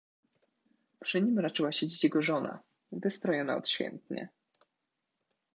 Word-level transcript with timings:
"Przy 0.99 1.21
nim 1.21 1.39
raczyła 1.39 1.71
siedzieć 1.71 2.03
jego 2.03 2.21
żona, 2.21 2.59
wystrojona 2.91 3.55
odświętnie." 3.57 4.29